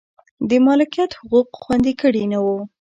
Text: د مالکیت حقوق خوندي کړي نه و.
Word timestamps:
د 0.49 0.51
مالکیت 0.65 1.11
حقوق 1.19 1.47
خوندي 1.61 1.93
کړي 2.01 2.23
نه 2.31 2.39
و. 2.43 2.47